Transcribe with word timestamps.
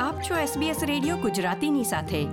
આપ 0.00 0.20
છો 0.20 0.60
SBS 0.60 0.76
radio 0.82 1.16
ગુજરાતીની 1.16 1.84
સાથે. 1.84 2.24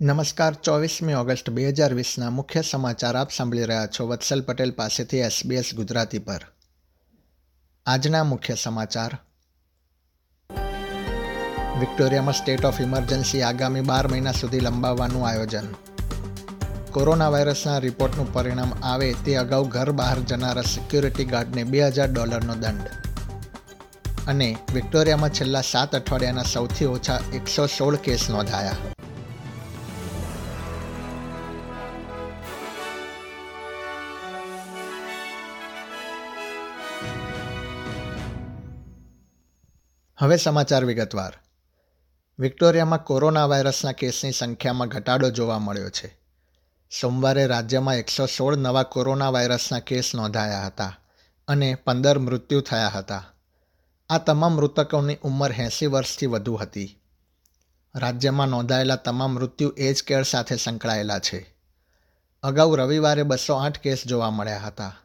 નમસ્કાર, 0.00 0.54
ચોવીસમી 0.54 1.14
ઓગસ્ટ 1.14 1.50
બે 1.50 1.68
હજાર 1.68 1.94
વીસના 1.94 2.30
મુખ્ય 2.30 2.62
સમાચાર 2.62 3.16
આપ 3.16 3.30
સાંભળી 3.30 3.64
રહ્યા 3.64 3.86
છો 3.86 4.06
વત્સલ 4.06 4.40
પટેલ 4.40 4.70
પાસેથી 4.70 5.20
SBS 5.20 5.74
ગુજરાતી 5.76 6.18
પર. 6.18 6.40
આજના 7.86 8.24
મુખ્ય 8.24 8.54
સમાચાર. 8.54 9.18
વિક્ટોરિયામાં 11.80 12.34
સ્ટેટ 12.34 12.64
ઓફ 12.64 12.80
ઇમરજન્સી 12.80 13.42
આગામી 13.42 13.80
બાર 13.80 14.08
મહિના 14.08 14.32
સુધી 14.32 14.60
લંબાવવાનું 14.60 15.28
આયોજન. 15.28 15.66
કોરોના 16.90 17.28
વાયરસના 17.28 17.78
રિપોર્ટનું 17.78 18.32
પરિણામ 18.32 18.72
આવે 18.82 19.14
તે 19.24 19.36
અગાઉ 19.36 19.68
ઘર 19.68 19.90
બહાર 19.90 20.18
જનારા 20.18 20.62
સિક્યુરિટી 20.62 21.24
ગાર્ડને 21.24 21.64
બે 21.64 21.86
હજાર 21.86 22.12
ડોલરનો 22.12 22.54
દંડ. 22.54 23.07
અને 24.28 24.56
વિક્ટોરિયામાં 24.74 25.30
છેલ્લા 25.30 25.60
સાત 25.60 25.94
અઠવાડિયાના 25.94 26.42
સૌથી 26.42 26.86
ઓછા 26.86 27.20
એકસો 27.34 27.66
સોળ 27.66 27.96
કેસ 27.96 28.30
નોંધાયા. 28.30 28.76
હવે 40.18 40.36
સમાચાર 40.36 40.84
વિગતવાર. 40.84 41.32
વિક્ટોરિયામાં 42.38 43.04
કોરોના 43.04 43.46
વાયરસના 43.46 43.92
કેસની 43.92 44.32
સંખ્યામાં 44.32 44.88
ઘટાડો 44.88 45.30
જોવા 45.30 45.58
મળ્યો 45.58 45.90
છે. 45.90 46.18
સોમવારે 47.00 47.46
રાજ્યમાં 47.46 47.94
એકસો 47.94 48.26
સોળ 48.26 48.56
નવા 48.56 48.82
કોરોના 48.82 49.30
વાયરસના 49.30 49.78
કેસ 49.78 50.14
નોંધાયા 50.14 50.66
હતા 50.66 50.92
અને 51.48 51.74
પંદર 51.74 52.18
મૃત્યુ 52.18 52.60
થયા 52.60 52.88
હતા. 52.88 53.34
આ 54.10 54.18
તમામ 54.18 54.52
મૃતકોની 54.52 55.16
ઉંમર 55.22 55.52
એંસી 55.52 55.86
વર્ષથી 55.86 56.26
વધુ 56.26 56.54
હતી. 56.54 57.00
રાજ્યમાં 57.94 58.48
નોંધાયેલા 58.48 58.96
તમામ 58.96 59.34
મૃત્યુ 59.34 59.68
એજ 59.68 60.02
કેર 60.02 60.22
સાથે 60.22 60.56
સંકળાયેલા 60.56 61.18
છે. 61.18 61.54
અગાઉ 62.42 62.76
રવિવારે 62.76 63.22
બસો 63.22 63.54
આઠ 63.54 63.78
કેસ 63.78 64.02
જોવા 64.06 64.30
મળ્યા 64.30 64.58
હતા. 64.58 64.96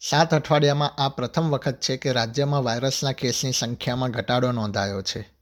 સાત 0.00 0.34
અઠવાડિયામાં 0.34 1.02
આ 1.02 1.08
પ્રથમ 1.08 1.50
વખત 1.50 1.80
છે 1.80 1.96
કે 1.96 2.12
રાજ્યમાં 2.12 2.64
વાયરસના 2.64 3.12
કેસની 3.12 3.52
સંખ્યામાં 3.52 4.10
ઘટાડો 4.10 4.52
નોંધાયો 4.52 5.02
છે. 5.02 5.32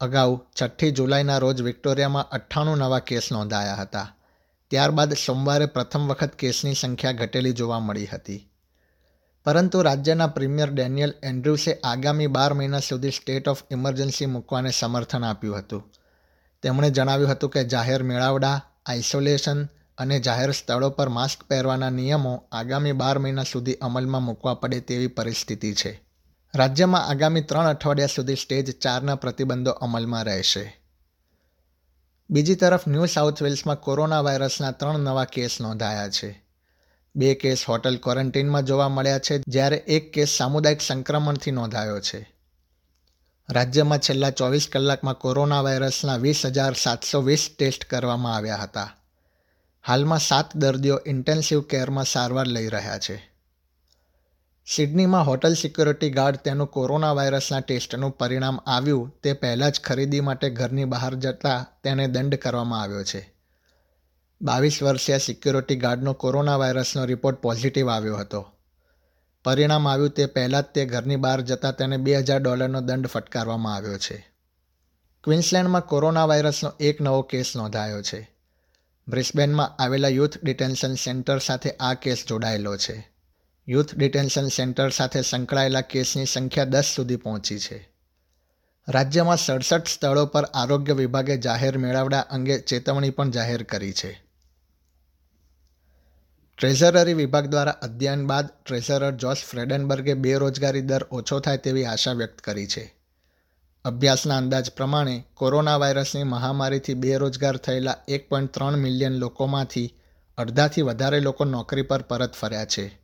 અગાઉ 0.00 0.40
છઠ્ઠી 0.62 0.90
જુલાઈના 0.90 1.38
રોજ 1.38 1.62
વિક્ટોરિયામાં 1.62 2.28
અઠ્ઠાણું 2.28 2.78
નવા 2.78 2.98
કેસ 2.98 3.32
નોંધાયા 3.32 3.74
હતા. 3.74 4.16
ત્યારબાદ 4.70 5.14
સોમવારે 5.14 5.66
પ્રથમ 5.66 6.08
વખત 6.08 6.34
કેસની 6.34 6.74
સંખ્યા 6.74 7.12
ઘટેલી 7.12 7.52
જોવા 7.52 7.80
મળી 7.80 8.06
હતી. 8.06 8.51
પરંતુ 9.44 9.82
રાજ્યના 9.82 10.26
પ્રીમિયર 10.26 10.70
ડેનિયલ 10.70 11.14
એન્ડ્રુસે 11.22 11.74
આગામી 11.74 12.26
બાર 12.26 12.54
મહિના 12.54 12.78
સુધી 12.78 13.10
સ્ટેટ 13.10 13.48
ઓફ 13.48 13.62
ઇમરજન્સી 13.70 14.26
મૂકવાને 14.26 14.70
સમર્થન 14.70 15.24
આપ્યું 15.24 15.58
હતું. 15.58 15.92
તેમણે 16.62 16.90
જણાવ્યું 16.90 17.30
હતું 17.30 17.50
કે 17.50 17.64
જાહેર 17.64 18.02
મેળાવડા, 18.02 18.62
આઇસોલેશન 18.86 19.64
અને 19.98 20.20
જાહેર 20.20 20.50
સ્થળો 20.50 20.90
પર 20.90 21.08
માસ્ક 21.08 21.42
પહેરવાના 21.48 21.90
નિયમો 21.90 22.48
આગામી 22.52 22.92
બાર 22.92 23.18
મહિના 23.18 23.42
સુધી 23.42 23.74
અમલમાં 23.74 24.22
મૂકવા 24.22 24.54
પડે 24.54 24.80
તેવી 24.80 25.06
પરિસ્થિતિ 25.06 25.74
છે. 25.74 26.02
રાજ્યમાં 26.54 27.06
આગામી 27.06 27.40
ત્રણ 27.40 27.66
અઠવાડિયા 27.66 28.06
સુધી 28.06 28.34
સ્ટેજ 28.34 28.78
ચારના 28.78 29.14
પ્રતિબંધો 29.14 29.70
અમલમાં 29.70 30.24
રહેશે. 30.24 30.82
બીજી 32.30 32.54
તરફ 32.54 32.88
ન્યૂ 32.88 33.06
સાઉથ 33.06 33.42
વેલ્સમાં 33.42 33.80
કોરોના 33.80 34.20
વાયરસના 34.20 34.70
ત્રણ 34.70 35.00
નવા 35.00 35.24
કેસ 35.24 35.60
નોંધાયા 35.60 36.08
છે. 36.08 36.41
બે 37.14 37.34
કેસ 37.34 37.64
હોટલ 37.68 37.96
ક્વોરન્ટીનમાં 37.96 38.64
જોવા 38.64 38.88
મળ્યા 38.88 39.18
છે, 39.18 39.42
જ્યારે 39.48 39.76
એક 39.76 40.12
કેસ 40.12 40.28
સામુદાયિક 40.28 40.80
સંક્રમણથી 40.80 41.50
નોંધાયો 41.50 42.00
છે. 42.00 42.34
રાજ્યમાં 43.50 43.98
છેલ્લા 43.98 44.30
ચોવીસ 44.30 44.68
કલાકમાં 44.72 45.14
કોરોના 45.14 45.62
વાયરસના 45.62 46.16
વીસ 46.16 46.46
હજાર 46.46 46.74
સાતસો 46.74 47.22
વીસ 47.22 47.50
ટેસ્ટ 47.58 47.84
કરવામાં 47.84 48.36
આવ્યા 48.36 48.56
હતા. 48.56 48.96
હાલમાં 49.82 50.18
સાત 50.18 50.56
દર્દીઓ 50.56 51.00
ઇન્ટેન્સિવ 51.06 51.60
કેરમાં 51.60 52.04
સારવાર 52.04 52.46
લઈ 52.46 52.68
રહ્યા 52.68 52.98
છે. 52.98 53.32
સિડનીમાં 54.66 55.26
હોટલ 55.26 55.54
સિક્યોરિટી 55.54 56.10
ગાર્ડ 56.10 56.36
તેનું 56.36 56.66
કોરોના 56.66 57.12
વાયરસના 57.12 57.60
ટેસ્ટનું 57.60 58.10
પરિણામ 58.10 58.58
આવ્યું 58.66 59.20
તે 59.22 59.32
પહેલાં 59.32 59.72
જ 59.72 59.80
ખરીદી 59.80 60.20
માટે 60.20 60.50
ઘરની 60.50 60.84
બહાર 60.84 61.14
જતા 61.14 61.66
તેને 61.82 62.06
દંડ 62.06 62.34
કરવામાં 62.34 62.82
આવ્યો 62.82 63.04
છે. 63.04 63.34
બાવીસ 64.42 64.82
વર્ષીય 64.82 65.18
સિક્યુરિટી 65.18 65.76
ગાર્ડનો 65.76 66.12
કોરોના 66.12 66.56
વાયરસનો 66.56 67.04
રિપોર્ટ 67.04 67.36
પોઝિટિવ 67.36 67.90
આવ્યો 67.90 68.16
હતો. 68.16 68.46
પરિણામ 69.44 69.88
આવ્યું 69.88 70.10
તે 70.10 70.26
પહેલાં 70.26 70.62
જ 70.62 70.64
તે 70.64 70.84
ઘરની 70.84 71.16
બહાર 71.16 71.40
જતાં 71.40 71.76
તેને 71.76 71.96
બે 71.96 72.16
હજાર 72.16 72.40
ડોલરનો 72.40 72.80
દંડ 72.80 73.06
ફટકારવામાં 73.06 73.74
આવ્યો 73.74 73.98
છે. 73.98 74.32
ક્વિન્સલેન્ડમાં 75.24 75.86
કોરોના 75.86 76.24
વાયરસનો 76.24 76.72
એક 76.80 77.00
નવો 77.00 77.22
કેસ 77.22 77.52
નોંધાયો 77.56 78.02
છે. 78.02 78.30
બ્રિસ્બેનમાં 79.08 79.82
આવેલા 79.82 80.08
યુથ 80.08 80.38
ડિટેન્શન 80.42 80.94
સેન્ટર 80.94 81.38
સાથે 81.38 81.70
આ 81.70 81.94
કેસ 81.94 82.24
જોડાયેલો 82.28 82.76
છે. 82.76 83.10
યુથ 83.68 83.94
ડિટેન્શન 83.94 84.48
સેન્ટર 84.48 84.90
સાથે 84.90 85.22
સંકળાયેલા 85.22 85.80
કેસની 85.80 86.26
સંખ્યા 86.26 86.64
દસ 86.64 86.84
સુધી 86.96 87.16
પહોંચી 87.16 87.58
છે. 87.58 87.88
રાજ્યમાં 88.88 89.36
સડસઠ 89.36 89.88
સ્થળો 89.88 90.26
પર 90.26 90.44
આરોગ્ય 90.44 90.92
વિભાગે 90.92 91.36
જાહેર 91.36 91.78
મેળાવડા 91.78 92.20
અંગે 92.20 92.58
ચેતવણી 92.58 93.10
પણ 93.10 93.30
જાહેર 93.30 93.62
કરી 93.62 93.92
છે. 93.92 94.31
ટ્રેઝરરી 96.58 97.14
વિભાગ 97.14 97.46
દ્વારા 97.46 97.72
અધ્યયન 97.72 98.26
બાદ 98.26 98.48
ટ્રેઝરર 98.66 99.10
જોસ 99.10 99.36
ફ્રેડનબર્ગે 99.50 100.14
બેરોજગારી 100.14 100.80
દર 100.80 101.06
ઓછો 101.10 101.40
થાય 101.40 101.56
તેવી 101.56 101.84
આશા 101.84 102.12
વ્યક્ત 102.12 102.38
કરી 102.38 102.66
છે. 102.66 102.94
અભ્યાસના 103.84 104.36
અંદાજ 104.36 104.70
પ્રમાણે 104.70 105.24
કોરોના 105.34 105.76
વાયરસની 105.76 106.22
મહામારીથી 106.22 106.94
બેરોજગાર 106.94 107.56
થયેલા 107.56 107.96
એક 108.08 108.28
પોઈન્ટ 108.28 108.54
ત્રણ 108.54 108.76
મિલિયન 108.76 109.12
લોકોમાંથી 109.12 109.94
અડધાથી 110.38 110.82
વધારે 110.82 111.20
લોકો 111.20 111.44
નોકરી 111.44 111.82
પર 111.82 112.02
પરત 112.02 112.32
ફર્યા 112.32 112.64
છે. 112.64 113.00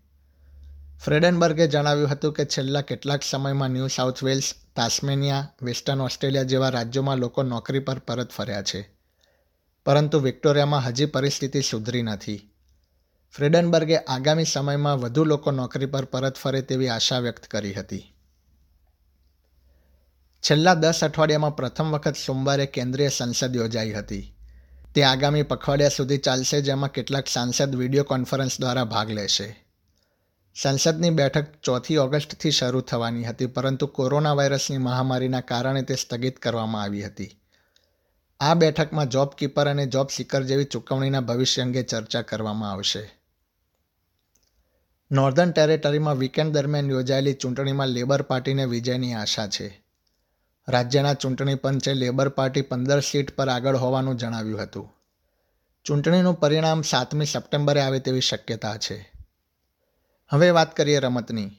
ફ્રેડનબર્ગે 1.04 1.66
જણાવ્યું 1.66 2.08
હતું 2.08 2.32
કે 2.32 2.44
છેલ્લા 2.44 2.80
કેટલાક 2.80 3.22
સમયમાં 3.22 3.70
New 3.70 3.86
South 3.86 4.24
Wales, 4.24 4.54
Tasmania, 4.76 5.52
Western 5.62 6.00
Australia 6.00 6.42
જેવા 6.42 6.68
રાજ્યોમાં 6.68 7.16
લોકો 7.16 7.42
નોકરી 7.42 7.78
પર 7.78 7.98
પરત 7.98 8.30
ફર્યા 8.30 8.62
છે. 8.62 8.90
પરંતુ 9.86 10.18
વિક્ટોરિયામાં 10.20 10.84
હજી 10.84 11.06
પરિસ્થિતિ 11.06 11.60
સુધરી 11.60 12.02
નથી. 12.02 12.50
ફ્રેડનબર્ગે 13.32 13.96
આગામી 13.96 14.44
સમયમાં 14.44 14.98
વધુ 14.98 15.24
લોકો 15.24 15.50
નોકરી 15.50 15.86
પર 15.86 16.04
પરત 16.04 16.36
ફરે 16.36 16.62
તેવી 16.62 16.88
આશા 16.88 17.18
વ્યક્ત 17.18 17.46
કરી 17.46 17.72
હતી. 17.72 18.14
છેલ્લા 20.42 20.74
દસ 20.74 21.04
અઠવાડિયામાં 21.04 21.56
પ્રથમ 21.56 21.90
વખત 21.90 22.16
સોમવારે 22.16 22.66
કેન્દ્રીય 22.66 23.08
સંસદ 23.08 23.56
યોજાઈ 23.56 23.92
હતી. 23.92 24.34
તે 24.94 25.02
આગામી 25.02 25.42
પખવાડિયા 25.42 25.88
સુધી 25.88 26.18
ચાલશે, 26.18 26.60
જેમાં 26.60 26.92
કેટલાક 26.92 27.26
સાંસદ 27.26 27.74
વીડિયો 27.74 28.04
કોન્ફરન્સ 28.04 28.60
દ્વારા 28.60 28.84
ભાગ 28.84 29.10
લેશે. 29.10 29.64
સંસદની 30.54 31.10
બેઠક 31.10 31.46
ચોથી 31.62 31.96
ઓગસ્ટથી 31.96 32.50
શરૂ 32.50 32.80
થવાની 32.80 33.24
હતી, 33.24 33.46
પરંતુ 33.46 33.86
કોરોના 33.86 34.32
વાયરસની 34.32 34.78
મહામારીના 34.78 35.40
કારણે 35.40 35.82
તે 35.82 35.94
સ્થગિત 35.94 36.38
કરવામાં 36.38 36.82
આવી 36.82 37.02
હતી. 37.02 37.40
આ 38.40 38.54
બેઠકમાં 38.54 39.08
જોબ 39.08 39.28
કીપર 39.38 39.68
અને 39.68 39.86
જોબ 39.86 40.08
સિકર 40.08 40.42
જેવી 40.42 40.64
ચૂકવણીના 40.64 41.20
ભવિષ્ય 41.20 41.62
અંગે 41.62 41.82
ચર્ચા 41.82 42.22
કરવામાં 42.22 42.72
આવશે. 42.72 43.17
નોર્ધન 45.10 45.50
ટેરેટરીમાં 45.50 46.18
વીકેન્ડ 46.18 46.54
દરમિયાન 46.54 46.90
યોજાયેલી 46.90 47.34
ચૂંટણીમાં 47.34 47.88
લેબર 47.88 48.22
પાર્ટીને 48.22 48.64
વિજયની 48.64 49.14
આશા 49.14 49.46
છે. 49.46 49.82
રાજ્યના 50.68 51.14
ચૂંટણી 51.14 51.54
પંચે 51.54 51.94
લેબર 51.94 52.28
પાર્ટી 52.28 52.62
પંદર 52.62 53.00
સીટ 53.00 53.36
પર 53.36 53.48
આગળ 53.48 53.76
હોવાનું 53.76 54.16
જણાવ્યું 54.16 54.62
હતું. 54.62 54.92
ચૂંટણીનું 55.84 56.34
પરિણામ 56.34 56.82
સાતમી 56.82 57.26
સપ્ટેમ્બરે 57.26 57.80
આવે 57.80 58.00
તેવી 58.00 58.20
શક્યતા 58.20 58.76
છે. 58.76 59.12
હવે 60.28 60.50
વાત 60.50 60.76
કરીએ 60.76 60.98
રમતની. 60.98 61.50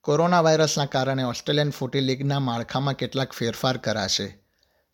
કોરોના 0.00 0.40
વાયરસના 0.40 0.86
કારણે 0.86 1.22
ઓસ્ટ્રેલિયન 1.22 1.70
ફૂટી 1.70 2.00
લીગના 2.00 2.38
માળખામાં 2.38 2.94
કેટલાક 2.94 3.32
ફેરફાર 3.32 3.76
કરાશે, 3.76 4.38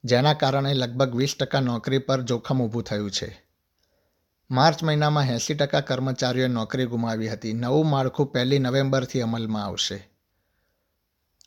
જેના 0.05 0.35
કારણે 0.35 0.75
લગભગ 0.75 1.17
વીસ 1.17 1.37
ટકા 1.41 1.61
નોકરી 1.61 1.99
પર 1.99 2.23
જોખમ 2.23 2.62
ઊભું 2.62 2.82
થયું 2.82 3.11
છે. 3.11 3.50
માર્ચ 4.50 4.82
મહિનામાં 4.82 5.25
એંસી 5.25 5.55
ટકા 5.55 5.81
કર્મચારીઓએ 5.81 6.49
નોકરી 6.49 6.87
ગુમાવી 6.87 7.29
હતી. 7.29 7.52
નવું 7.52 7.87
માળખું 7.87 8.32
પહેલી 8.32 8.58
નવેમ્બરથી 8.58 9.20
અમલમાં 9.20 9.64
આવશે. 9.64 10.11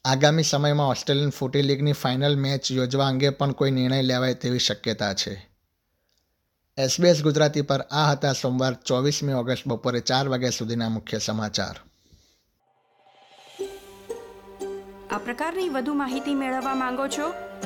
આગામી 0.06 0.44
સમયમાં 0.44 0.88
ઓસ્ટ્રેલિયન 0.88 1.30
ફૂટી 1.30 1.62
લીગની 1.62 1.92
ફાઇનલ 1.92 2.36
મેચ 2.36 2.72
યોજવા 2.72 3.08
અંગે 3.08 3.30
પણ 3.30 3.52
કોઈ 3.52 3.72
નિર્ણય 3.72 4.02
લેવાય 4.02 4.34
તેવી 4.34 4.60
શક્યતા 4.60 5.14
છે. 5.14 5.50
એસબીએસ 6.78 7.24
ગુજરાતી 7.24 7.62
પર 7.62 7.82
આ 7.82 8.12
હતા 8.12 8.34
સોમવાર 8.34 8.74
ચોવીસમી 8.74 9.34
ઓગસ્ટ 9.34 9.68
બપોરે 9.68 10.00
ચાર 10.00 10.28
વાગ્યા 10.28 10.50
સુધીના 10.50 10.90
મુખ્ય 10.90 11.20
સમાચાર. 11.20 11.76
આ 15.12 15.18
પ્રકારની 15.18 15.70
વધુ 15.70 15.94
માહિતી 15.94 16.36
મેળવવા 16.36 16.76
માંગો 16.76 17.08
છો? 17.08 17.53